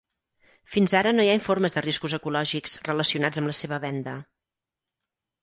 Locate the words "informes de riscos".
1.39-2.15